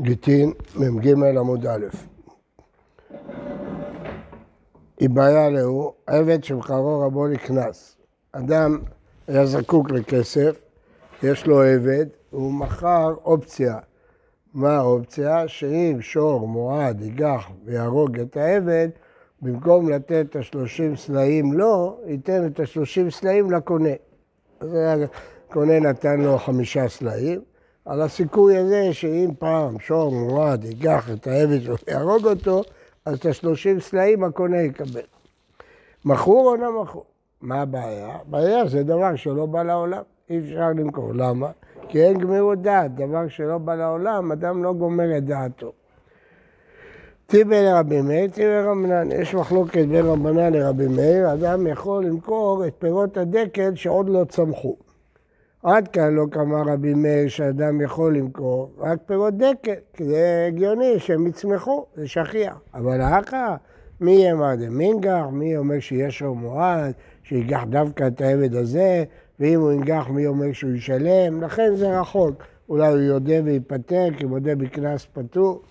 [0.00, 1.08] גיטין, מ"ג
[1.38, 1.86] עמוד א'.
[5.00, 7.96] איבעיה להו, עבד שמחרו רבו לקנס.
[8.32, 8.78] אדם
[9.28, 10.62] היה זקוק לכסף,
[11.22, 13.78] יש לו עבד, הוא מכר אופציה.
[14.54, 15.48] מה האופציה?
[15.48, 18.88] שאם שור מועד ייגח ויהרוג את העבד,
[19.42, 23.94] במקום לתת את השלושים סלעים לו, ייתן את השלושים סלעים לקונה.
[24.60, 24.76] אז
[25.48, 27.40] הקונה נתן לו חמישה סלעים,
[27.84, 32.62] על הסיכוי הזה שאם פעם שור מועד ייקח את העבד ויהרוג אותו,
[33.04, 35.00] אז את השלושים סלעים הקונה יקבל.
[36.04, 37.04] מכור או לא מכור?
[37.40, 38.08] מה הבעיה?
[38.20, 41.12] הבעיה זה דבר שלא בא לעולם, אי אפשר למכור.
[41.14, 41.50] למה?
[41.88, 45.72] כי אין גמירות דעת, דבר שלא בא לעולם, אדם לא גומר את דעתו.
[47.26, 49.12] טיבי לרבי מאיר, טיבי לרבנן.
[49.12, 54.76] יש מחלוקת בין רבנן לרבי מאיר, אדם יכול למכור את פירות הדקל שעוד לא צמחו.
[55.64, 60.98] עד כאן לא קמה רבי מאיר שאדם יכול למכור רק פירות דקל, כי זה הגיוני
[60.98, 62.60] שהם יצמחו, זה שכיח.
[62.74, 63.54] אבל האחר,
[64.00, 64.26] מי
[64.58, 69.04] זה מינגח, מי אומר שיש לו מועד, שיגח דווקא את העבד הזה,
[69.40, 72.34] ואם הוא ינגח מי אומר שהוא ישלם, לכן זה רחוק.
[72.68, 75.62] אולי הוא יודה וייפטר, כי מודה בקנס פטור.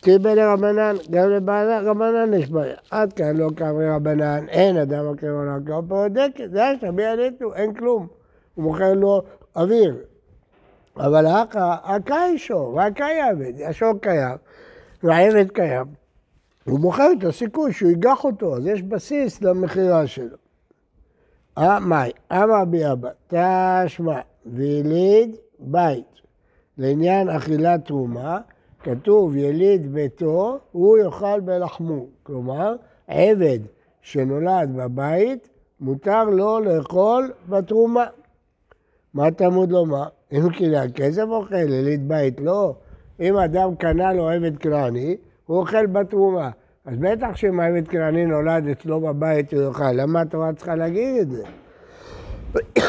[0.00, 2.76] טיבי לרבנן, גם לרבנן יש בעיה.
[2.90, 7.54] עד כאן לא קרבי רבנן, אין אדם מקריב עולם פירות דקל, זה יש, מי עליתו,
[7.54, 8.23] אין כלום.
[8.54, 9.22] הוא מוכר לו
[9.56, 9.96] אוויר.
[10.96, 11.26] אבל
[11.84, 14.36] הקאי שור, והקאי עבד, השור קיים,
[15.02, 15.86] והעבד קיים.
[16.64, 20.36] הוא מוכר את הסיכוי שהוא ייגח אותו, אז יש בסיס למכירה שלו.
[21.58, 26.20] מאי, אמר בי אבא, תשמע, ויליד בית.
[26.78, 28.38] לעניין אכילת תרומה,
[28.82, 32.06] כתוב יליד ביתו, הוא יאכל בלחמו.
[32.22, 32.76] כלומר,
[33.08, 33.58] עבד
[34.02, 35.48] שנולד בבית,
[35.80, 38.06] מותר לו לאכול בתרומה.
[39.14, 40.04] מה תלמוד לומר?
[40.32, 42.74] אם קניין כסף אוכל, יליד בית לא.
[43.20, 46.50] אם אדם קנה לו עבד כנעני, הוא אוכל בתרומה.
[46.84, 51.30] אז בטח שאם העבד כנעני נולד אצלו בבית הוא יאכל, למה התורה צריכה להגיד את
[51.30, 51.42] זה?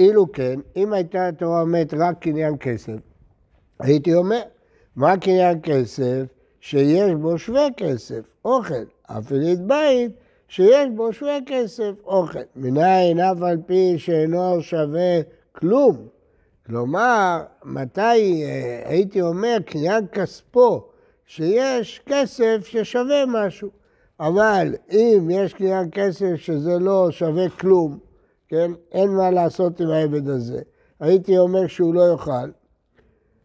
[0.00, 2.96] אילו כן, אם הייתה התורה אומרת רק קניין כסף,
[3.80, 4.40] הייתי אומר,
[4.96, 6.22] מה קניין כסף?
[6.60, 8.84] שיש בו שווה כסף, אוכל.
[9.06, 10.12] אף יליד בית
[10.48, 12.38] שיש בו שווה כסף, אוכל.
[12.56, 15.20] מנין אף על פי שאינו שווה
[15.52, 15.96] כלום.
[16.66, 20.88] כלומר, מתי אה, הייתי אומר קניין כספו,
[21.26, 23.70] שיש כסף ששווה משהו.
[24.20, 27.98] אבל אם יש קניין כסף שזה לא שווה כלום,
[28.48, 30.62] כן, אין מה לעשות עם העבד הזה,
[31.00, 32.50] הייתי אומר שהוא לא יאכל.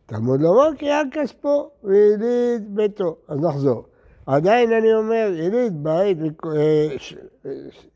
[0.06, 3.16] תלמוד לומר קניין כספו ויליד ביתו.
[3.28, 3.86] אז נחזור.
[4.26, 6.88] עדיין אני אומר, יליד בית, אה,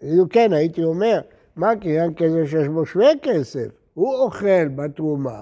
[0.01, 1.21] אילו כן, הייתי אומר,
[1.55, 3.78] מה קניין כסף שיש בו שווה כסף?
[3.99, 5.41] הוא אוכל בתרומה.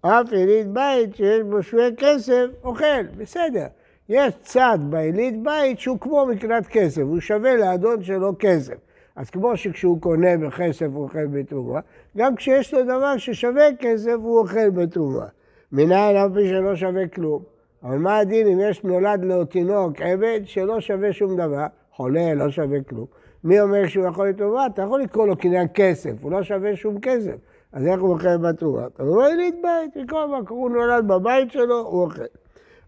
[0.00, 3.66] אף יליד בית שיש בו שווה כסף, אוכל, בסדר.
[4.08, 8.74] יש צד ביליד בית שהוא כמו מקנת כסף, הוא שווה לאדון שלו כסף.
[9.16, 11.80] אז כמו שכשהוא קונה בכסף הוא אוכל בתרומה,
[12.16, 15.26] גם כשיש לו דבר ששווה כסף הוא אוכל בתרומה.
[15.72, 17.42] מנין אף פי שלא שווה כלום.
[17.82, 22.50] אבל מה הדין אם יש נולד לו תינוק, עבד, שלא שווה שום דבר, חולה, לא
[22.50, 23.06] שווה כלום.
[23.44, 24.66] מי אומר שהוא יכול לתרומה?
[24.66, 27.49] אתה יכול לקרוא לו קניין כסף, הוא לא שווה שום כסף.
[27.72, 28.86] אז איך הוא אוכל בתרומה?
[28.98, 32.22] אבל הוא יליד בית, מכל מקום הוא נולד בבית שלו, הוא אוכל.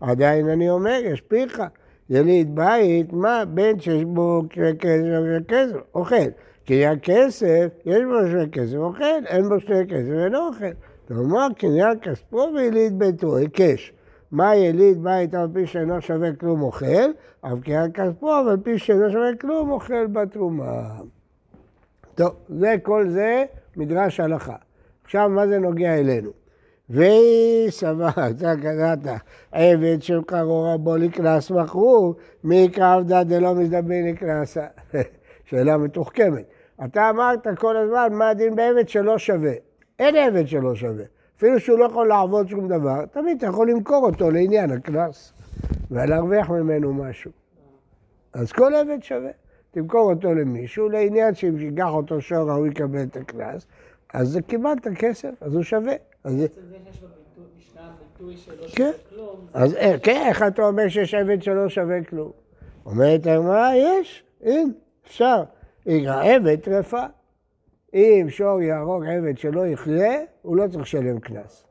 [0.00, 1.62] עדיין אני אומר, יש פיך,
[2.10, 5.04] יליד בית, מה בן שיש בו כסף
[5.36, 6.16] וכסף, אוכל.
[6.64, 10.72] קניין כסף, יש בו שווה כסף, אוכל, אין בו שווה כסף, אינו אוכל.
[11.08, 13.92] כלומר, קניין כספו ויליד ביתו, היקש.
[14.32, 17.10] מה יליד בית על פי שאינו שווה כלום אוכל,
[17.44, 20.82] אבל קניין כספו, אבל פי שאינו שווה כלום אוכל בתרומה.
[22.14, 23.44] טוב, זה כל זה
[23.76, 24.56] מדרש הלכה.
[25.14, 26.30] עכשיו, מה זה נוגע אלינו?
[26.90, 28.98] והיא סבר, אתה קראת,
[29.52, 32.14] עבד של קרור רבו לקנס מכרו,
[32.44, 34.66] מי יקרא עבדה דלא מזדבין לקנסה.
[35.44, 36.44] שאלה מתוחכמת.
[36.84, 39.52] אתה אמרת כל הזמן מה הדין בעבד שלא שווה.
[39.98, 41.04] אין עבד שלא שווה.
[41.36, 45.32] אפילו שהוא לא יכול לעבוד שום דבר, תמיד אתה יכול למכור אותו לעניין הקנס,
[45.90, 47.30] ולהרוויח ממנו משהו.
[48.32, 49.30] אז כל עבד שווה.
[49.70, 53.66] תמכור אותו למישהו, לעניין שאם שיגח אותו שור הוא יקבל את הקנס,
[54.12, 55.94] אז קיבלת כסף, אז הוא שווה.
[56.24, 56.46] אז זה
[58.74, 58.90] כן,
[59.52, 62.30] אז כן, איך אתה אומר שיש עבד שלא שווה כלום?
[62.86, 64.72] אומרת הגמרא, יש, הנה,
[65.06, 65.42] אפשר.
[65.86, 67.02] עבד טרפה.
[67.94, 71.64] אם שור יהרוג עבד שלא יחיה, הוא לא צריך לשלם קנס.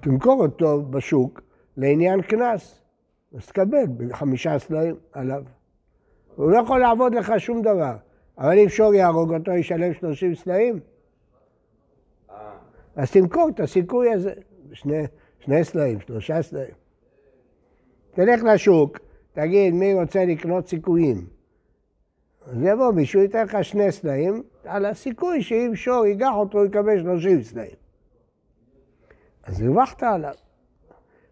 [0.00, 1.40] תמכור אותו בשוק
[1.76, 2.80] לעניין קנס,
[3.34, 5.44] אז תקבל בחמישה סלעים עליו.
[6.38, 7.96] הוא לא יכול לעבוד לך שום דבר.
[8.38, 10.80] אבל אם שור יהרוג אותו, ישלם 30 סלעים?
[12.96, 14.32] אז תמכור את הסיכוי הזה,
[14.72, 15.02] שני,
[15.38, 16.74] שני סלעים, שלושה סלעים.
[18.10, 18.98] תלך לשוק,
[19.32, 21.26] תגיד מי רוצה לקנות סיכויים.
[22.46, 27.42] אז יבוא מישהו, ייתן לך שני סלעים, על הסיכוי שאם שור ייקח אותו, יקבל שלושים
[27.42, 27.76] סלעים.
[29.44, 30.34] אז הרווחת עליו.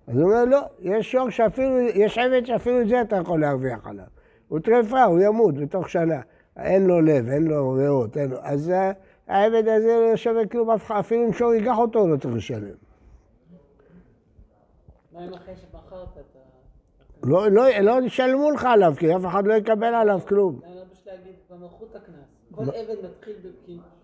[0.07, 3.87] אז הוא אומר, לא, יש שור שאפילו, יש עבד שאפילו את זה אתה יכול להרוויח
[3.87, 4.16] עליו.
[4.49, 6.21] הוא טרפה, הוא ימות בתוך שנה.
[6.57, 8.37] אין לו לב, אין לו ריאות, אין לו...
[8.43, 8.73] אז
[9.27, 12.75] העבד הזה לא שווה כלום, אפילו אם שור ייקח אותו, הוא לא צריך לשלם.
[15.13, 17.27] מה אם אחרי שמכרת את ה...
[17.27, 20.61] לא, לא, לא ישלמו לך עליו, כי אף אחד לא יקבל עליו כלום.
[20.65, 22.17] אני רוצה להגיד, במלכות הקנס,
[22.51, 23.35] כל עבד מתחיל,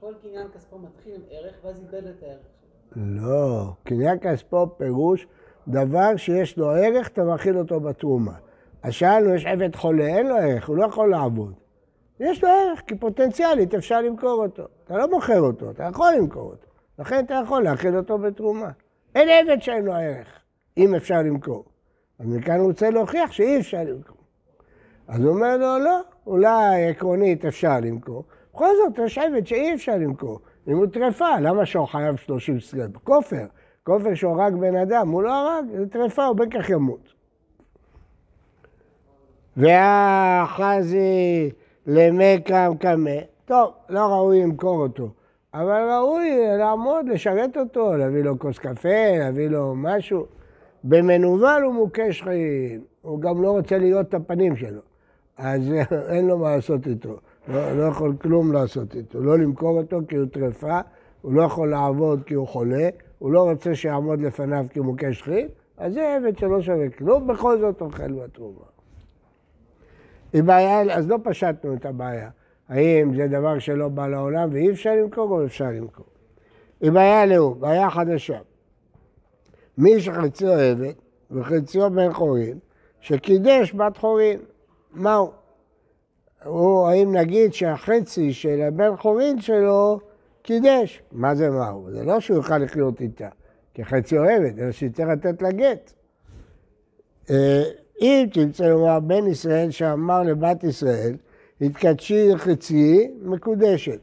[0.01, 3.03] כל קניין כספו מתחיל עם ערך, ואז איבד את הערך שלו.
[3.05, 5.27] לא, קניין כספו פירוש
[5.69, 8.35] דבר שיש לו ערך, אתה מאכיל אותו בתרומה.
[8.83, 11.53] אז שאלנו, יש עבד חולה, אין לו ערך, הוא לא יכול לעבוד.
[12.21, 14.63] יש לו ערך, כי פוטנציאלית אפשר למכור אותו.
[14.85, 16.67] אתה לא מוכר אותו, אתה יכול למכור אותו.
[16.99, 18.71] לכן אתה יכול להכיל אותו בתרומה.
[19.15, 20.29] אין עבד שאין לו ערך,
[20.77, 21.65] אם אפשר למכור.
[22.19, 24.17] אז מכאן הוא רוצה להוכיח שאי אפשר למכור.
[25.09, 28.25] אז הוא אומר לו, לא, אולי עקרונית אפשר למכור.
[28.55, 30.41] בכל זאת, יש עבד שאי אפשר למכור.
[30.69, 32.89] אם הוא טרפה, למה שהוא חייב 30 סגל?
[33.05, 33.47] כופר.
[33.85, 37.22] כופר שהורג בן אדם, הוא לא הרג, זה טרפה, הוא כך ימות.
[39.57, 41.51] והחזי
[41.87, 45.09] למקם קמא, טוב, לא ראוי למכור אותו,
[45.55, 50.27] אבל ראוי לעמוד, לשרת אותו, להביא לו כוס קפה, להביא לו משהו.
[50.85, 54.81] במנוול הוא מוכה שכין, הוא גם לא רוצה להיות את הפנים שלו,
[55.37, 55.73] אז
[56.13, 57.17] אין לו מה לעשות איתו,
[57.49, 60.81] לא, לא יכול כלום לעשות איתו, לא למכור אותו כי הוא טרפה,
[61.23, 62.89] הוא לא יכול לעבוד כי הוא חולה,
[63.19, 67.27] הוא לא רוצה שיעמוד לפניו כי הוא מוכה שכין, אז זה עבד שלא שווה כלום,
[67.27, 68.72] בכל זאת אוכל בתרומה.
[70.33, 72.31] היא בעיה, אז לא פשטנו את הבעיה.
[72.69, 76.07] האם זה דבר שלא בא לעולם ואי אפשר למכור או אפשר למכור.
[76.81, 78.39] היא בעיה לאום, בעיה חדשה.
[79.79, 80.93] מי שחציו עבד
[81.31, 82.59] וחציו בן חורין,
[83.01, 84.41] שקידש בת חורין,
[84.93, 85.31] מהו?
[86.45, 90.01] הוא, האם נגיד שהחצי של הבן חורין שלו
[90.43, 91.03] קידש?
[91.13, 91.91] מה זה מהו?
[91.91, 93.29] זה לא שהוא יוכל לחיות איתה,
[93.75, 95.93] כי חצי אוהבת, אלא שצריך לתת לה גט.
[98.03, 101.17] אם תרצה לומר בן ישראל שאמר לבת ישראל,
[101.61, 104.01] התקדשי לחצי, מקודשת.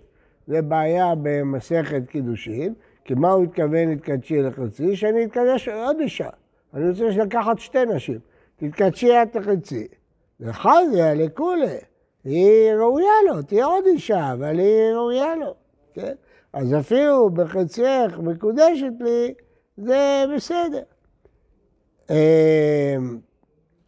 [0.48, 2.74] זה בעיה במסכת קידושין,
[3.06, 4.96] כי מה הוא התכוון התקדשי לחצי?
[4.96, 6.30] שאני אתקדש עוד אישה.
[6.74, 8.19] אני רוצה לקחת שתי נשים.
[8.57, 9.88] תתקדשי את לחצי.
[10.40, 11.78] וחזיה לכולי.
[12.24, 15.54] היא ראויה לו, תהיה עוד אישה, אבל היא ראויה לו,
[15.94, 16.13] כן?
[16.54, 19.34] אז אפילו בחצייך מקודשת לי,
[19.78, 20.84] זה בסדר.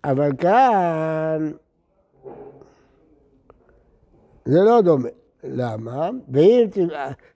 [0.04, 1.52] אבל כאן
[4.46, 5.10] זה לא דומה.
[5.44, 6.10] למה?
[6.32, 6.66] ואם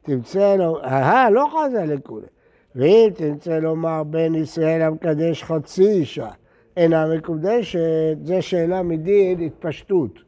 [0.02, 2.28] תמצא לו, אה, לא חזה לכולי.
[2.76, 6.30] ואם תמצא לומר בן ישראל המקדש חצי אישה
[6.78, 10.20] אינה מקודשת, זה שאלה מדין התפשטות.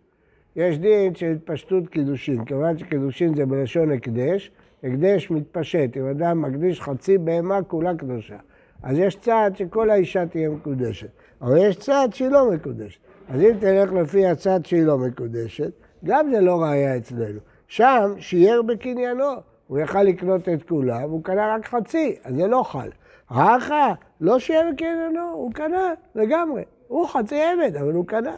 [0.55, 4.51] יש דין של התפשטות קידושין, כיוון שקידושין זה בלשון הקדש,
[4.83, 8.37] הקדש מתפשט, אם אדם מקדיש חצי בהמה כולה קדושה.
[8.83, 11.09] אז יש צעד שכל האישה תהיה מקודשת.
[11.41, 12.99] אבל יש צד שהיא לא מקודשת.
[13.29, 15.71] אז אם תלך לפי הצד שהיא לא מקודשת,
[16.05, 17.39] גם זה לא ראייה אצלנו.
[17.67, 19.31] שם שיער בקניינו,
[19.67, 22.89] הוא יכל לקנות את כולה, והוא קנה רק חצי, אז זה לא חל.
[23.29, 26.63] האחה, לא שיער בקניינו, הוא קנה לגמרי.
[26.87, 28.35] הוא חצי עבד, אבל הוא קנה.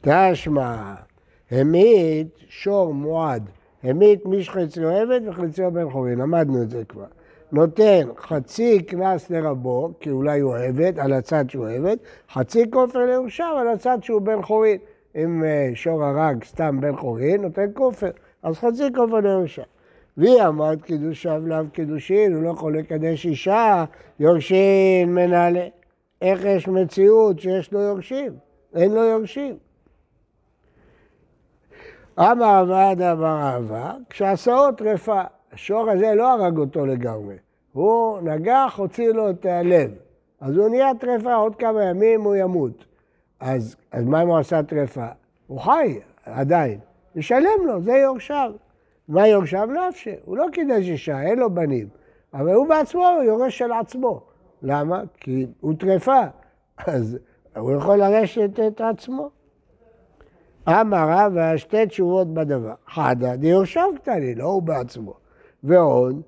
[0.00, 0.94] תשמע,
[1.50, 3.50] המית שור מועד,
[3.82, 7.06] המית מי שחציו עבד וחציו בן חורין, למדנו את זה כבר.
[7.52, 11.96] נותן חצי קנס לרבו, כי אולי הוא עבד, על הצד שהוא עבד,
[12.32, 14.78] חצי כופר לירושיו על הצד שהוא בן חורין.
[15.16, 18.10] אם אה, שור הרג סתם בן חורין, נותן כופר,
[18.42, 19.64] אז חצי כופר לירושיו.
[20.16, 23.84] והיא אמרת קידושיו לאו קידושין, הוא לא יכול לקדש אישה,
[24.20, 25.66] יורשין מנהלה.
[26.22, 28.32] איך יש מציאות שיש לו יורשים?
[28.74, 29.56] אין לו יורשים.
[32.18, 35.22] אמר עבד אמר אהבה, כשעשאו טרפה.
[35.54, 37.36] השור הזה לא הרג אותו לגמרי,
[37.72, 39.90] הוא נגח, הוציא לו את הלב.
[40.40, 42.84] אז הוא נהיה טרפה, עוד כמה ימים הוא ימות.
[43.40, 45.06] אז, אז מה אם הוא עשה טרפה?
[45.46, 46.78] הוא חי עדיין,
[47.14, 48.52] ישלם לו, זה יורשיו.
[49.08, 49.68] מה יורשיו?
[49.88, 51.88] נפשי, הוא לא קידש אישה, אין לו בנים.
[52.34, 54.20] אבל הוא בעצמו הוא יורש של עצמו.
[54.62, 55.02] למה?
[55.14, 56.22] כי הוא טרפה,
[56.86, 57.18] אז
[57.56, 59.30] הוא יכול לרשת את עצמו.
[60.68, 62.74] אמר רבא שתי תשובות בדבר.
[62.88, 65.23] חדה, דיורשיו קטני, לא הוא בעצמו.
[65.64, 66.22] ועוד,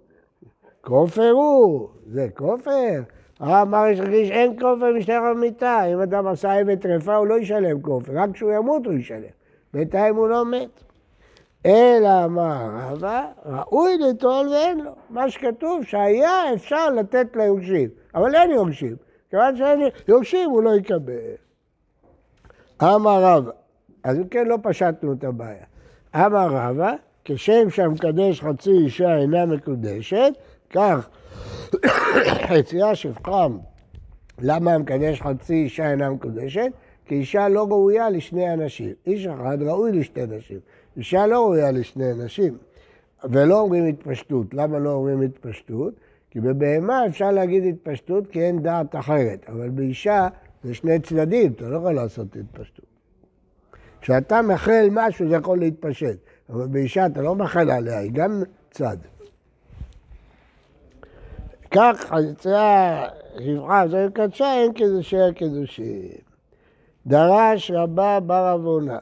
[0.81, 3.00] כופר הוא, זה כופר.
[3.43, 7.81] אמר יש רגיש אין כופר משטר המיטה, אם אדם עשה עבד טרפה הוא לא ישלם
[7.81, 9.37] כופר, רק כשהוא ימות הוא ישלם.
[9.75, 10.85] בינתיים הוא לא מת.
[11.66, 14.90] אלא אמר רבא, ראוי לטול ואין לו.
[15.11, 18.97] מה שכתוב שהיה אפשר לתת ליורשים, אבל אין יורשים.
[19.31, 21.35] כיוון שאין יורשים הוא לא יקבל.
[22.83, 23.50] אמר רבא,
[24.05, 25.64] אז אם כן לא פשטנו את הבעיה.
[26.16, 26.95] אמר רבא,
[27.28, 30.33] כשם שהמקדש חצי אישה אינה מקודשת,
[30.71, 31.09] כך
[32.49, 33.59] חצייה שפחם.
[34.38, 36.71] למה המקדש חצי אישה אינה מקודשת?
[37.04, 38.92] כי אישה לא ראויה לשני אנשים.
[39.06, 40.59] איש אחד ראוי לשתי נשים.
[40.97, 42.56] אישה לא ראויה לשני נשים.
[43.25, 44.54] ולא אומרים התפשטות.
[44.54, 45.95] למה לא אומרים התפשטות?
[46.30, 49.45] כי בבהמה אפשר להגיד התפשטות כי אין דעת אחרת.
[49.49, 50.28] אבל באישה
[50.64, 52.87] זה שני צדדים, אתה לא יכול לעשות התפשטות.
[54.00, 56.16] כשאתה מאחל משהו זה יכול להתפשט.
[56.50, 58.97] אבל באישה אתה לא מאחל עליה, היא גם צד.
[61.71, 63.05] כך חציה
[63.38, 66.09] שבחה זו קדשה, אין קידושי הקידושים.
[67.07, 68.99] דרש רבה בר עוונה.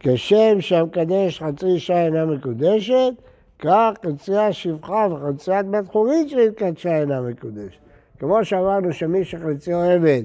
[0.00, 3.12] כשם שהמקדש חצי אישה אינה מקודשת,
[3.58, 7.78] כך חצייה שפחה וחציית בת חורית שהתקדשה אינה מקודשת.
[8.18, 10.22] כמו שאמרנו שמי שחציו עבד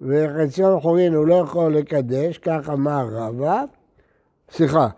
[0.00, 3.64] וחציו חורין הוא לא יכול לקדש, כך אמר רבא.
[4.50, 4.88] סליחה,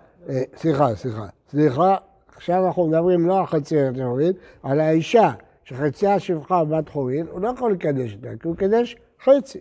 [0.57, 1.97] סליחה, סליחה, סליחה,
[2.37, 5.31] עכשיו אנחנו מדברים לא על חצי חורין, על האישה
[5.65, 9.59] שחציה שפחה בת חורין, הוא לא יכול לקדש אותה, כי הוא קדש חצי.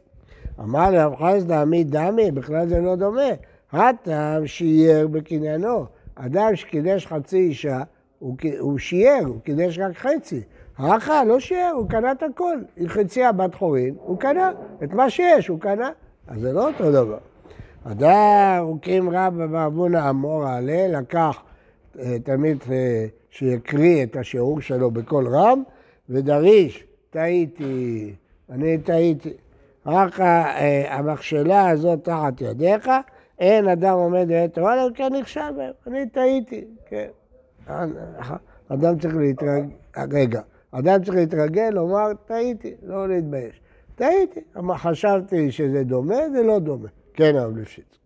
[0.59, 3.29] אמר לרב חסדה עמית דמי, בכלל זה לא דומה.
[3.71, 5.85] הטעם שיער בקניינו.
[6.15, 7.81] אדם שקידש חצי אישה,
[8.19, 10.41] הוא, הוא שיער, הוא קידש רק חצי.
[10.77, 12.57] האחה לא שיער, הוא קנה את הכל.
[12.75, 14.51] היא חציה בת חורין, הוא קנה.
[14.83, 15.89] את מה שיש הוא קנה.
[16.27, 17.17] אז זה לא אותו דבר.
[17.83, 21.43] אדם, הוא קים רבא באבונה אמור עלה, לקח
[21.99, 25.63] אה, תלמיד אה, שיקריא את השיעור שלו בקול רם,
[26.09, 28.13] ודריש, טעיתי,
[28.49, 29.33] אני טעיתי.
[29.85, 32.89] רק אה, המכשלה הזאת תחת ידיך,
[33.39, 35.71] אין אדם עומד בעת תורה, אלא כן נכשל בהם.
[35.87, 37.07] אני טעיתי, כן.
[38.69, 39.65] אדם צריך להתרגל,
[40.11, 43.61] רגע, אדם צריך להתרגל, לומר, טעיתי, לא להתבייש.
[43.95, 44.39] טעיתי,
[44.75, 46.87] חשבתי שזה דומה, זה לא דומה.
[47.13, 47.97] כן, הרב ליפשיץ.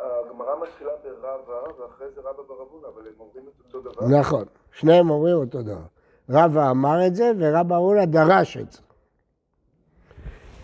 [0.00, 4.18] הגמרא מתחילה ברבא, ואחרי זה רבא ברבונה, אבל הם אומרים את אותו דבר.
[4.20, 5.86] נכון, שניהם אומרים אותו דבר.
[6.30, 8.80] רבא אמר את זה, ורבא ארונה דרש את זה.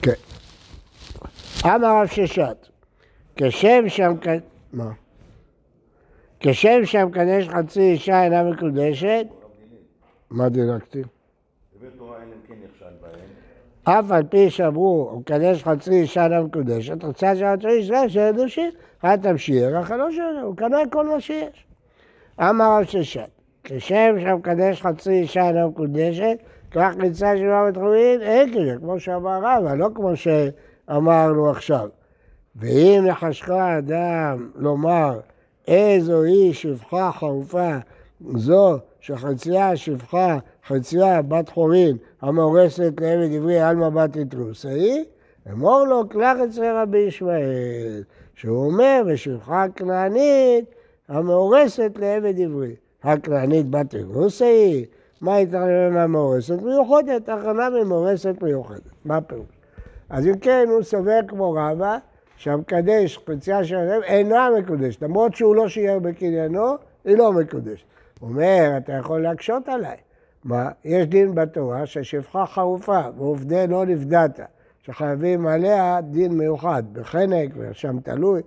[0.03, 0.13] כן.
[1.65, 2.69] אמר רב ששת,
[3.37, 4.15] כשם שם...
[4.73, 4.93] מה?
[6.41, 9.27] כשם שהמקדש חצי אישה אינה מקודשת,
[10.31, 11.03] מה דילגתי?
[13.91, 18.71] אף על פי שאמרו, הוא מקדש חצי אישה אינה מקודשת, שחצי אישה שאין נושים,
[19.03, 21.67] היה תמשיך, אך לא שלו, הוא קנה כל מה שיש.
[22.41, 23.29] אמר רב ששת,
[23.65, 26.39] כשם שהמקדש חצי אישה אינה מקודשת,
[26.71, 31.89] כך נמצא שבעה בתחומין, אין כזה, כמו שאמר רבא, לא כמו שאמרנו עכשיו.
[32.57, 35.21] ואם יחשך אדם לומר
[35.69, 37.77] איזו היא שפחה חרופה,
[38.35, 40.39] זו שחצייה שפחה
[40.69, 45.05] חצייה בת חורין המאורסת לעבד עברי על מבט אתרוס היא,
[45.53, 48.03] אמור לו קלח אצל רבי ישמעאל,
[48.35, 50.65] שהוא אומר בשפחה כנענית
[51.09, 52.75] המאורסת לעבד עברי.
[53.03, 54.87] הכנענית בת אתרוס היא,
[55.21, 57.29] מה הייתה ממנה מאורסת מיוחדת?
[57.29, 58.81] הכנה ממאורסת מיוחדת.
[59.05, 59.47] מה הפירוש?
[60.11, 61.99] אז אם כן, הוא סובר כמו רבא,
[62.37, 67.85] שהמקדש חצייה של הלב אינה מקודשת, למרות שהוא לא שיער בקניינו, היא לא מקודשת.
[68.21, 69.97] הוא אומר, אתה יכול להקשות עליי.
[70.45, 70.71] מה?
[70.85, 74.41] יש דין בתורה שהשפחה חרופה ועובדי לא נפדעת,
[74.83, 78.43] שחייבים עליה דין מיוחד, בחנק ושם תלוי.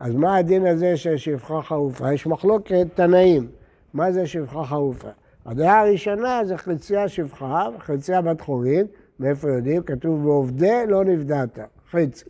[0.00, 2.12] אז מה הדין הזה של שפחה חרופה?
[2.12, 3.48] יש מחלוקת תנאים.
[3.94, 5.08] מה זה שפחה חרופה?
[5.46, 8.86] הדעה הראשונה זה חצייה שפחה וחצייה בת חורין,
[9.20, 9.82] מאיפה יודעים?
[9.82, 11.58] כתוב ועובדי לא נפדעת,
[11.90, 12.24] חצי.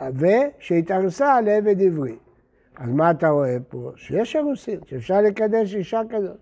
[0.00, 2.16] ושהתארסה לעבד עברי.
[2.76, 3.90] אז מה אתה רואה פה?
[3.96, 6.36] שיש אירוסין, שאפשר לקדש אישה כזאת.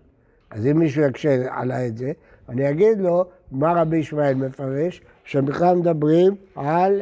[0.53, 2.11] אז אם מישהו יקשה עליי את זה,
[2.49, 5.01] אני אגיד לו, מה רבי ישמעאל מפרש?
[5.23, 7.01] שבכלל מדברים על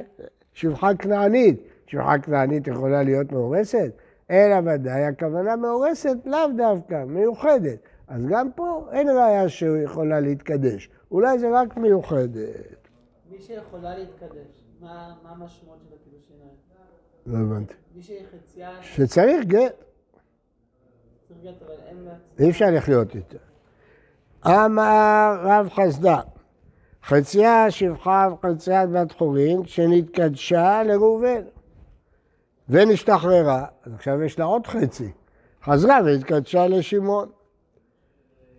[0.54, 1.62] שפחה כנענית.
[1.88, 3.92] שפחה כנענית יכולה להיות מאורסת?
[4.32, 7.78] אלא ודאי, הכוונה מאורסת לאו דווקא, מיוחדת.
[8.08, 10.90] אז גם פה אין ראיה שהוא יכולה להתקדש.
[11.12, 12.88] אולי זה רק מיוחדת.
[13.32, 17.40] מי שיכולה להתקדש, מה המשמעות של הקידושין האלה?
[17.40, 17.74] לא הבנתי.
[17.96, 18.70] מי שחצייה...
[18.82, 19.91] שצריך גט.
[22.40, 23.38] אי אפשר לחיות איתה.
[24.46, 26.20] אמר רב חסדה,
[27.04, 31.42] חצייה שפחה וחציית בת חורין שנתקדשה לראובן
[32.70, 35.12] ונשתחררה, אז עכשיו יש לה עוד חצי,
[35.64, 37.30] חזרה והתקדשה לשמעון.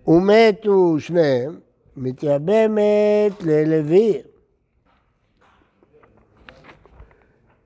[0.06, 1.60] ומתו שניהם,
[1.96, 4.22] מתייבמת ללוי.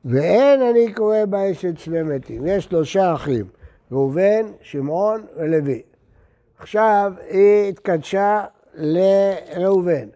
[0.04, 2.46] ואין אני קורא באשת שני מתים.
[2.46, 3.46] יש שלושה אחים,
[3.92, 5.82] ראובן, שמעון ולוי.
[6.58, 10.08] עכשיו היא התקדשה לראובן.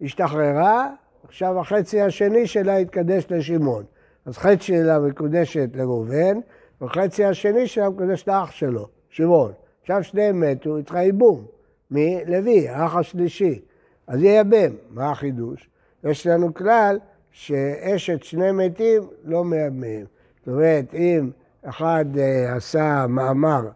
[0.00, 0.90] השתחררה,
[1.28, 3.84] עכשיו החצי השני שלה התקדש לשמעון.
[4.26, 6.38] אז חצי שלה מקודשת לראובן,
[6.82, 9.52] וחצי השני שלה מקודש לאח שלו, שמעון.
[9.82, 11.44] עכשיו שניהם מתו, התחיל ייבום.
[11.90, 13.60] מלוי, האח השלישי.
[14.06, 14.74] אז ייבם.
[14.90, 15.70] מה החידוש?
[16.04, 16.98] יש לנו כלל
[17.30, 20.06] שאשת שני מתים לא מייבמים.
[20.38, 21.30] זאת אומרת, אם
[21.64, 23.68] אחד אה, עשה מאמר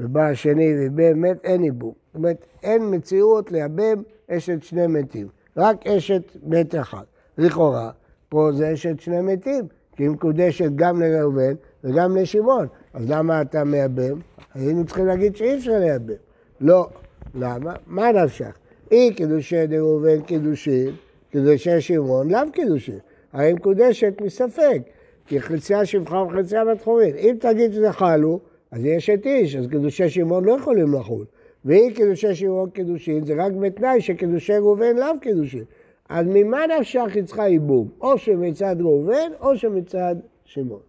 [0.00, 1.92] ובא השני וייבם מת, אין ייבום.
[2.06, 5.28] זאת אומרת, אין מציאות לייבם אשת שני מתים.
[5.56, 7.04] רק אשת מת אחד.
[7.38, 7.90] לכאורה,
[8.28, 9.64] פה זה אשת שני מתים,
[9.96, 12.66] כי היא מקודשת גם לראובן וגם לשמעון.
[12.94, 14.20] אז למה אתה מייבם?
[14.54, 16.14] היינו צריכים להגיד שאי אפשר לייבם.
[16.60, 16.88] לא.
[17.34, 17.74] למה?
[17.86, 18.58] מה נפשך?
[18.90, 20.94] אי קידושי דראובן קידושין,
[21.30, 22.98] קידושי שמעון לאו קידושין.
[23.32, 24.82] הרי היא מקודשת מספק,
[25.26, 27.16] כי חציה שפחה וחציה בת חורין.
[27.16, 28.40] אם תגיד שזה חלו,
[28.70, 31.24] אז יש אשת איש, אז קידושי שמעון לא יכולים לחול.
[31.64, 35.64] ואי קידושי שמעון קידושין, זה רק בתנאי שקידושי ראובן לאו קידושין.
[36.08, 37.88] אז ממה נפשך היא צריכה ייבום?
[38.00, 40.80] או שמצד ראובן או שמצד שמעון.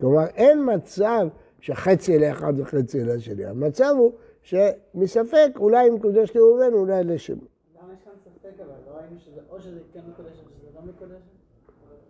[0.00, 1.28] כלומר, אין מצב
[1.60, 3.44] שחצי לאחד וחצי לשני.
[3.44, 4.12] המצב הוא
[4.42, 7.46] שמספק אולי אם מקודש לראובן, אולי לשמעון.
[7.76, 8.72] למה יש כאן ספק אבל?
[8.86, 11.22] לא ראינו שזה או שזה כן מקודש או שזה לא מקודש?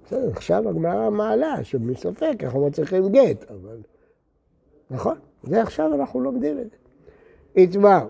[0.06, 3.76] בסדר, עכשיו הגמרא מעלה שמספק אנחנו מצליחים גט, אבל...
[4.90, 6.76] נכון, זה עכשיו אנחנו לומדים את זה.
[7.62, 8.06] יתמר,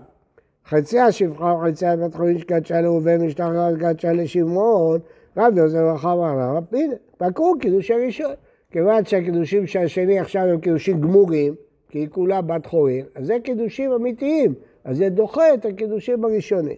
[0.67, 4.99] חצי השפחה וחצי בת חולין שקדשה לראובן משתחרר שקדשה לשמעון,
[5.37, 8.33] רב יוסף רחב הרב, הנה, פקעו קידוש הראשון.
[8.71, 11.55] כיוון שהקידושים של השני עכשיו הם קידושים גמורים,
[11.89, 16.77] כי היא כולה בת חורין, אז זה קידושים אמיתיים, אז זה דוחה את הקידושים הראשונים.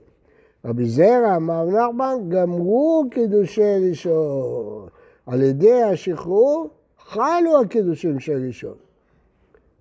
[0.66, 4.88] רבי זרע, אמר נחמן, גמרו קידושי ראשון.
[5.26, 8.76] על ידי השחרור חלו הקידושים של ראשון.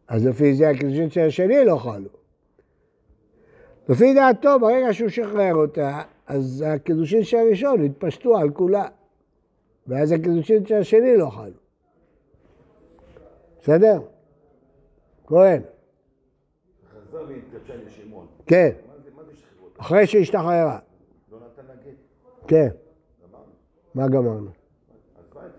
[0.09, 2.09] אז לפי זה הקידושים של השני לא חלו.
[3.89, 8.89] לפי דעתו, ברגע שהוא שחרר אותה, אז הקידושים של הראשון התפשטו על כולה.
[9.87, 11.53] ואז הקידושים של השני לא חלו.
[13.61, 14.01] בסדר?
[15.27, 15.63] כהן.
[16.93, 18.27] חזר והתקדשה לשמעון.
[18.47, 18.71] כן?
[19.77, 20.79] אחרי שהשתחררה.
[21.33, 21.75] לא נתן לה.
[22.49, 22.69] כן.
[23.95, 24.64] מה גמרנו?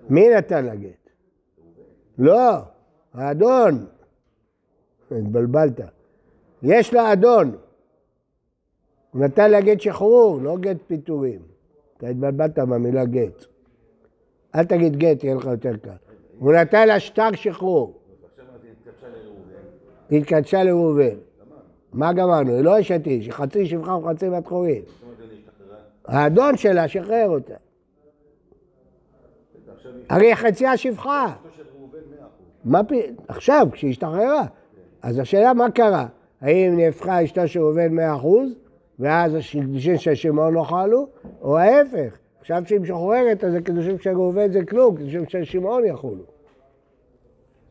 [0.10, 1.10] מי נתן לה גט?
[2.18, 2.52] לא,
[3.13, 3.86] האדון.
[5.12, 5.80] התבלבלת.
[6.63, 7.56] יש לה אדון.
[9.12, 11.39] הוא נתן לה גט שחרור, לא גט פיטורים.
[11.98, 13.46] אתה התבלבלת מהמילה גט.
[14.56, 15.91] אל תגיד גט, יהיה לך יותר קל.
[16.39, 18.00] הוא נתן לה שטר שחרור.
[20.10, 21.18] היא התקדשה לראובן.
[21.94, 22.56] מה גמרנו?
[22.56, 25.78] היא לא אשת איש, היא חצי שפחה וחצי בת השתחררה.
[26.06, 27.54] האדון שלה שחרר אותה.
[30.10, 31.26] הרי חציה שפחה.
[31.26, 32.24] אשתו של ראובן 100%.
[32.65, 32.91] מה פ...
[33.28, 34.45] עכשיו, כשהיא השתחררה.
[35.02, 36.08] אז השאלה מה קרה?
[36.41, 38.26] האם נהפכה אשתו של ראובן 100%
[39.00, 41.08] ואז הקידושים של שמעון לא חלו,
[41.41, 46.24] או ההפך, עכשיו שהיא משוחררת אז הקידושים של ראובן זה כלום, קידושים של שמעון יחולו.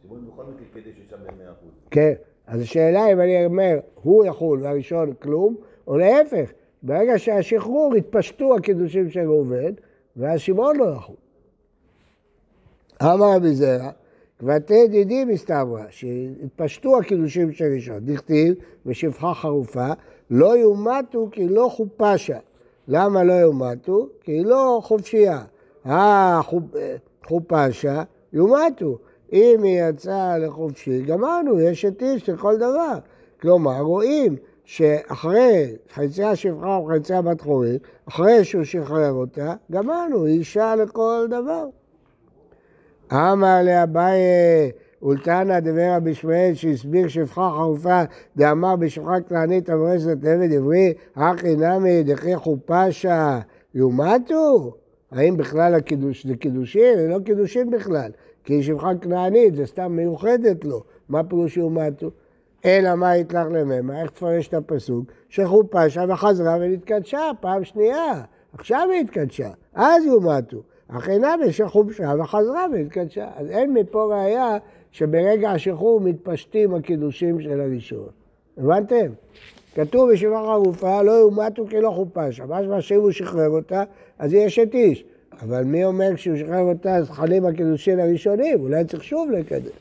[0.02, 1.90] שמעון בכל מקרה קידש אישה ב-100%.
[1.90, 2.12] כן,
[2.46, 9.10] אז השאלה אם אני אומר, הוא יחול והראשון כלום, או להפך, ברגע שהשחרור התפשטו הקידושים
[9.10, 9.72] של ראובן,
[10.16, 11.16] ואז שמעון לא יחול.
[13.02, 13.90] אמר רבי זרע,
[14.38, 18.54] כבתי דידי מסתברא, שהתפשטו הקידושים של ראשון, דכתיב
[18.86, 19.88] ושפחה חרופה,
[20.30, 22.38] לא יומתו כי לא חופשה.
[22.88, 24.08] למה לא יומתו?
[24.20, 25.42] כי לא חופשייה.
[25.84, 26.82] החופשה,
[28.32, 28.98] יומתו.
[29.32, 32.98] אם היא יצאה לחופשי, גמרנו, יש את איש לכל דבר.
[33.40, 37.78] כלומר, רואים שאחרי חציה שפחה וחציה בת חורין,
[38.08, 41.66] אחרי שהוא שחרר אותה, גמרנו, היא אישה לכל דבר.
[43.12, 44.20] אמר לאביי
[45.02, 48.02] אולתנא דברה בשמעאל שהסביר שפחה חרופה
[48.36, 53.40] דאמר בשפחה כנענית המורשת לעבד עברי הכי נמי דכי חופשה
[53.74, 54.74] יומתו?
[55.10, 56.96] האם בכלל הקידוש זה קידושין?
[56.96, 58.10] זה לא קידושין בכלל,
[58.44, 62.10] כי שפחה כנענית זה סתם מיוחדת לו, מה פירוש יומתו?
[62.64, 65.04] אלא מה יתלך לממה, איך תפרש את הפסוק?
[65.28, 70.62] שחופשה וחזרה ונתקדשה פעם שנייה, עכשיו היא התקדשה, אז יומתו.
[70.96, 73.28] אך אינה בשחופשה וחזרה והתקדשה.
[73.36, 74.58] אז אין מפה ראייה
[74.90, 78.08] שברגע השחרור מתפשטים הקידושים של הראשון.
[78.58, 79.12] הבנתם?
[79.74, 82.46] כתוב בשבח חרופה לא יומתו כי לא חופשה.
[82.46, 83.84] משמע שהוא שחרר אותה,
[84.18, 85.04] אז היא אשת איש.
[85.40, 88.60] אבל מי אומר כשהוא שחרר אותה אז חלים הקידושים הראשונים?
[88.60, 89.72] אולי צריך שוב לקדש.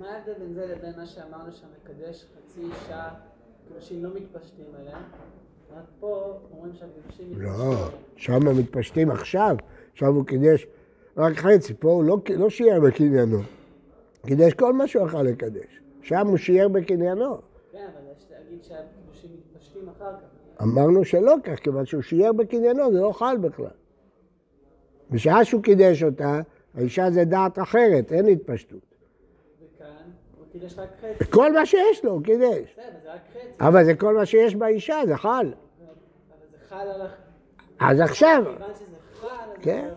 [0.00, 3.08] מה ההבדל בין זה לבין מה שאמרנו שהמקדש חצי אישה,
[3.68, 5.02] קידושים לא מתפשטים עליהם?
[5.76, 9.56] רק פה אומרים שהקידושים לא, שם הם מתפשטים עכשיו.
[10.00, 10.66] עכשיו הוא קידש
[11.16, 13.38] רק חצי, פה הוא לא, לא שיער בקניינו.
[14.26, 15.80] קידש כל מה שהוא יכול לקדש.
[16.02, 17.38] שם הוא שיער בקניינו.
[17.72, 20.62] כן, אבל יש להגיד שהקידושים מתפשטים אחר כך.
[20.62, 23.66] אמרנו שלא כך, כיוון שהוא שיער בקניינו, זה לא חל בכלל.
[25.10, 26.40] בשעה שהוא קידש אותה,
[26.74, 28.80] האישה זה דעת אחרת, אין התפשטות.
[30.52, 31.30] קידש רק חצי.
[31.30, 32.72] כל מה שיש לו, הוא קידש.
[32.72, 33.66] בסדר, זה רק חצי.
[33.66, 35.28] אבל זה כל מה שיש באישה, זה חל.
[35.28, 35.52] אבל
[36.50, 37.06] זה חל על.
[37.80, 38.99] אז עכשיו, כיוון שזה
[39.62, 39.88] כן.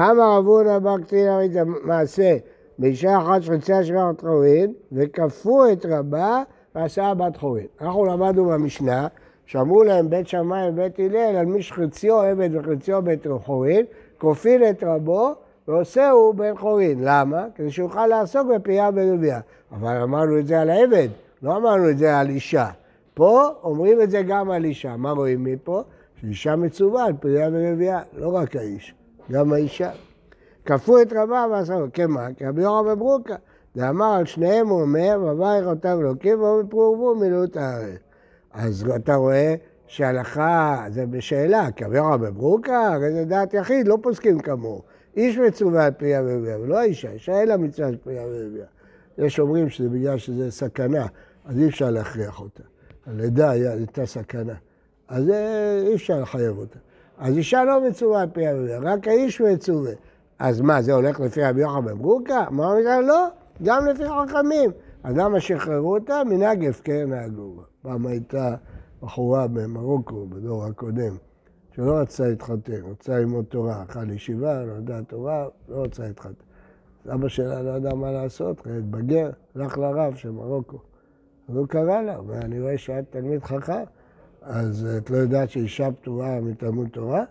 [0.00, 2.36] אמר רב הונא בר קטינא ראית מעשה
[2.78, 6.42] באישה אחת שרצה שבעת חורין וכפו את רבה
[6.74, 7.66] ועשה בת חורין.
[7.80, 9.06] אנחנו למדנו במשנה
[9.46, 13.86] שאמרו להם בית שמאי ובית הלל על מי שחציו עבד וחציו בית חורין
[14.18, 15.34] כופין את רבו
[15.68, 16.98] ועושהו בן חורין.
[17.02, 17.46] למה?
[17.54, 19.40] כדי שיוכל לעסוק בפייה ורבייה.
[19.72, 21.08] אבל אמרנו את זה על העבד,
[21.42, 22.66] לא אמרנו את זה על אישה.
[23.14, 24.96] פה אומרים את זה גם על אישה.
[24.96, 25.82] מה רואים מפה?
[26.20, 28.94] שאישה מצווה על פריה ורבייה, לא רק האיש,
[29.30, 29.90] גם האישה.
[30.64, 32.28] כפו את רבה ועשו, כמה?
[32.36, 33.36] כי רבי יורם בברוקה,
[33.76, 37.98] ואמר על שניהם הוא אומר, וברך אותם אלוקים ואומר פרו ורבו מילאו את הארץ.
[38.52, 39.54] אז אתה רואה
[39.86, 44.82] שהלכה זה בשאלה, כי רבי יורם בברוקה, הרי זה דעת יחיד, לא פוסקים כמוהו.
[45.16, 48.66] איש מצווה על פריה ורבייה, ולא האישה, אישה אין לה מצווה על פריה ורבייה.
[49.18, 51.06] יש אומרים שזה בגלל שזה סכנה,
[51.44, 52.62] אז אי אפשר להכריח אותה.
[53.06, 54.54] הלידה הייתה סכנה.
[55.08, 56.78] אז אה, אי אפשר לחייב אותה.
[57.18, 59.92] אז אישה לא מצווה על פי הרבייה, רק האיש מצווה.
[60.38, 62.46] אז מה, זה הולך לפי רבי יוחנן בן ברוקה?
[62.50, 63.00] מה הוא אומר?
[63.00, 63.26] לא,
[63.62, 64.70] גם לפי חכמים.
[65.02, 66.22] אז למה שחררו אותה?
[66.24, 67.62] מנהג הפקר נהגו.
[67.82, 68.54] פעם הייתה
[69.02, 71.16] בחורה במרוקו, בדור הקודם,
[71.72, 76.44] שלא רצתה להתחתן, רצתה ללמוד תורה, הלכה לישיבה, למדה תורה, לא רצתה להתחתן.
[77.14, 80.78] אבא שלה לא ידע מה לעשות, התבגר, הלך לרב של מרוקו.
[81.48, 83.84] אז הוא קרא לה, ואני רואה שאת תלמיד חכם,
[84.42, 87.24] אז את לא יודעת שאישה פטורה מתלמוד תורה?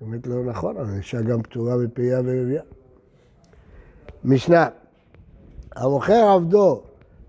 [0.00, 2.62] באמת לא נכון, אבל אישה גם פטורה מפעייה ורבייה.
[4.24, 4.68] משנה,
[5.76, 6.82] המוכר עבדו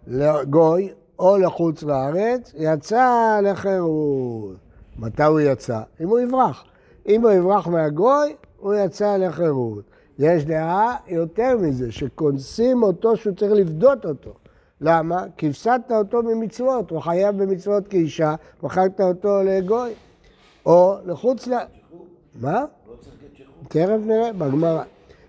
[0.07, 4.55] לגוי או לחוץ לארץ, יצא לחירות.
[4.97, 5.81] מתי הוא יצא?
[6.01, 6.63] אם הוא יברח.
[7.07, 9.83] אם הוא יברח מהגוי, הוא יצא לחירות.
[10.19, 14.33] יש דעה יותר מזה, שקונסים אותו שהוא צריך לפדות אותו.
[14.81, 15.23] למה?
[15.37, 19.93] כי הפסדת אותו ממצוות, הוא חייב במצוות כאישה, מכרת אותו לגוי.
[20.65, 21.53] או לחוץ ל...
[22.41, 22.65] מה?
[23.67, 24.83] תכף נראה בגמרא.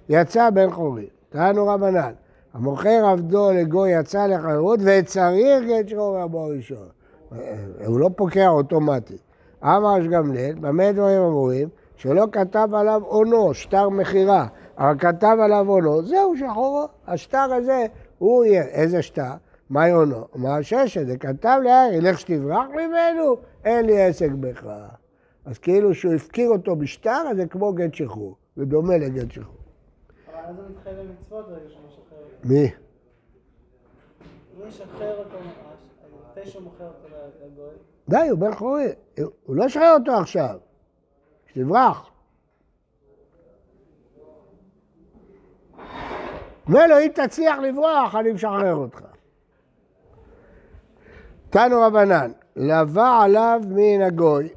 [0.08, 2.12] יצא בן חורים, טענו רבנן,
[2.54, 6.88] המוכר עבדו לגוי יצא לחירות וצריך גט שחור רבו הראשון.
[7.86, 9.22] הוא לא פוקע אוטומטית.
[9.64, 11.68] אמר יש גמליאל, במה דברים אמורים?
[11.96, 14.46] שלא כתב עליו עונו, שטר מכירה,
[14.78, 16.86] אבל כתב עליו עונו, זהו שחורו.
[17.06, 17.86] השטר הזה,
[18.18, 19.32] הוא יהיה, איזה שטר?
[19.70, 20.26] מה עונו?
[20.34, 24.66] מה ששת, זה כתב להארי, לך שתברח ממנו, אין לי עסק בך.
[25.44, 28.36] אז כאילו שהוא הפקיר אותו בשטר, אז זה כמו גט שחרור.
[28.56, 29.56] זה דומה לגט שחרור.
[30.26, 32.48] אבל אז הוא מתחייב במצוות ברגע שהוא משחרר אותו.
[32.48, 32.70] מי?
[34.56, 35.36] הוא ישחרר אותו,
[36.30, 37.74] לפני שהוא מוכר אותו לגוי.
[38.08, 38.88] די, הוא בן חורי.
[39.44, 40.58] הוא לא ישחרר אותו עכשיו.
[41.46, 42.10] שתברח.
[46.68, 49.00] לו, אם תצליח לברוח, אני משחרר אותך.
[51.50, 54.48] תנו רבנן, לווה עליו מן הגוי.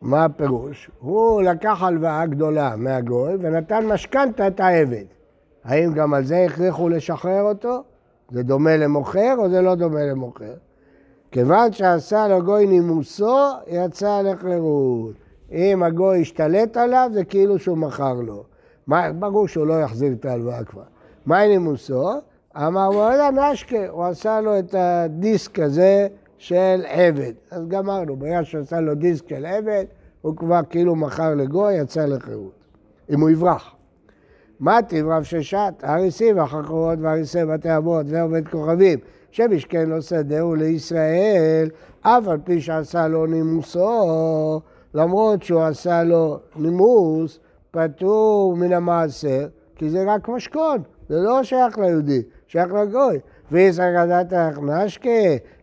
[0.00, 0.90] מה הפירוש?
[0.98, 5.04] הוא לקח הלוואה גדולה מהגוי ונתן משכנתה את העבד.
[5.64, 7.82] האם גם על זה הכריחו לשחרר אותו?
[8.30, 10.54] זה דומה למוכר או זה לא דומה למוכר?
[11.30, 15.14] כיוון שעשה לגוי נימוסו, יצא לחירות.
[15.52, 18.44] אם הגוי השתלט עליו, זה כאילו שהוא מכר לו.
[18.86, 20.91] מה, ברור שהוא לא יחזיר את ההלוואה כבר.
[21.26, 22.10] מהי נימוסו?
[22.56, 26.08] אמר וואלה נשקה, הוא עשה לו את הדיסק הזה
[26.38, 27.32] של עבד.
[27.50, 29.84] אז גמרנו, ברגע עשה לו דיסק של עבד,
[30.22, 32.52] הוא כבר כאילו מכר לגוי, יצא לחירות.
[33.10, 33.74] אם הוא יברח.
[34.60, 35.74] מה רב ששת?
[35.82, 38.98] הריסים והחקרות והריסי בתי אבות ועובד כוכבים,
[39.30, 41.68] שמשכן לו שדהו לישראל,
[42.00, 44.60] אף על פי שעשה לו נימוסו,
[44.94, 51.78] למרות שהוא עשה לו נימוס, פטור מן המעשר, כי זה רק משכון, זה לא שייך
[51.78, 53.18] ליהודי, שייך לגוי.
[53.50, 55.08] ויסגדת נשקה,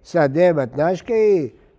[0.03, 1.13] שדה בת נשקה,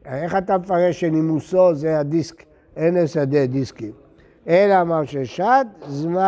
[0.04, 2.44] איך אתה מפרש שנימוסו זה הדיסק,
[2.76, 3.92] אין שדה דיסקים.
[4.48, 6.22] אלא אמר ששת זמן.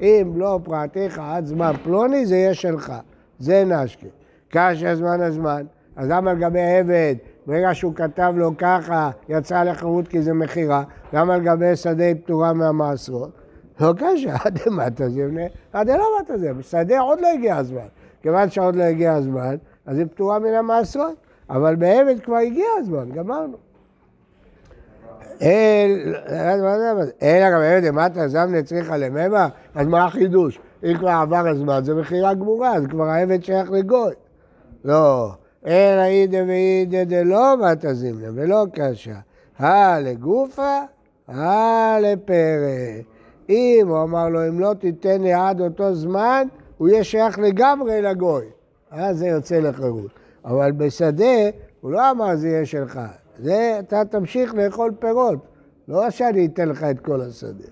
[0.00, 2.92] אם לא פרעתיך עד זמן פלוני, זה יהיה שלך.
[3.38, 4.06] זה נשקה.
[4.50, 5.62] כאשר זמן הזמן,
[5.96, 7.14] אז למה לגבי עבד,
[7.46, 10.82] ברגע שהוא כתב לו ככה, יצא לחירות כי זה מכירה,
[11.14, 13.39] גם על גבי שדה היא פטורה מהמעשרות?
[13.80, 17.86] לא קשה, עד למטה זה בני, עד למטה זה, בשדה עוד לא הגיע הזמן.
[18.22, 21.14] כיוון שעוד לא הגיע הזמן, אז היא פטורה מן המעשרות.
[21.50, 23.56] אבל בעבד כבר הגיע הזמן, גמרנו.
[25.42, 26.14] אל,
[27.22, 29.48] אלא גם עבד, אתה זמנה צריכה לממה?
[29.74, 30.58] אז מה החידוש?
[30.84, 34.12] אם כבר עבר הזמן, זה מכירה גמורה, זה כבר העבד שייך לגוי.
[34.84, 35.32] לא,
[35.66, 39.16] אלא אידא ואידא דלא בת זימנה, ולא קשה.
[39.58, 40.80] הא לגופה,
[41.28, 43.02] הא לפרא.
[43.50, 46.46] אם הוא אמר לו, אם לא תיתן לי עד אותו זמן,
[46.78, 48.44] הוא יהיה שייך לגמרי לגוי.
[48.90, 50.10] אז זה יוצא לחירות.
[50.44, 53.00] אבל בשדה, הוא לא אמר זה יהיה שלך.
[53.38, 55.38] זה, אתה תמשיך לאכול פירות.
[55.88, 57.68] לא שאני אתן לך את כל השדה.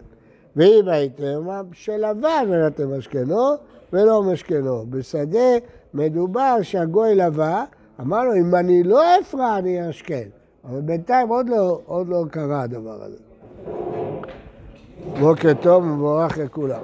[0.57, 3.55] ואם הייתם, שלבן ונתן משכנו
[3.93, 4.87] ולא משכנו.
[4.91, 5.59] בשדה
[5.95, 7.65] מדובר שהגוי לבא,
[8.01, 10.29] אמר לו, אם אני לא אפרע, אני אשכן.
[10.65, 13.28] אבל בינתיים עוד לא, עוד לא קרה הדבר הזה.
[15.21, 16.81] בוקר טוב ומבורך לכולם.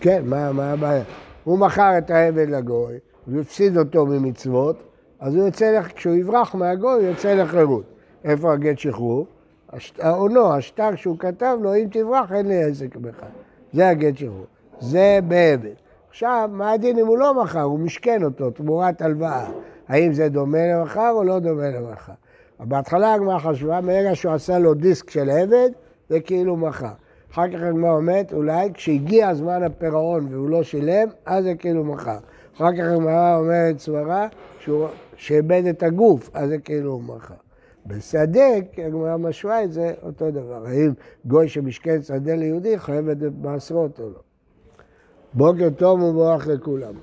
[0.00, 1.02] כן, מה, הבעיה?
[1.44, 2.94] הוא מכר את העבד לגוי,
[3.26, 4.82] והפסיד אותו ממצוות,
[5.20, 7.84] אז הוא יוצא, לך, כשהוא יברח מהגוי, הוא יוצא לחירות.
[8.24, 9.26] איפה הגט שחרור?
[9.98, 13.22] העונו, השטר שהוא כתב לו, אם תברח, אין לי עסק בך.
[13.72, 14.46] זה הגט שחרור.
[14.80, 15.74] זה בעבד.
[16.08, 17.62] עכשיו, מה הדין אם הוא לא מכר?
[17.62, 19.46] הוא משכן אותו תמורת הלוואה.
[19.88, 22.12] האם זה דומה למכר או לא דומה למכר?
[22.60, 25.70] בהתחלה הגמרא חשבה, מרגע שהוא עשה לו דיסק של עבד,
[26.08, 26.92] זה כאילו מכר.
[27.32, 32.18] אחר כך הגמרא אומרת, אולי כשהגיע זמן הפירעון והוא לא שילם, אז זה כאילו מכר.
[32.56, 34.28] אחר כך הגמרא אומרת סברה
[35.16, 37.34] שאיבד את הגוף, אז זה כאילו הוא מכר.
[37.86, 38.46] בשדה,
[38.78, 40.66] הגמרא משווה את זה אותו דבר.
[40.66, 40.92] האם
[41.24, 44.20] גוי שמשכן שדה ליהודי חייב את מעשרות או לא.
[45.34, 46.94] בוקר טוב ומבורך לכולם.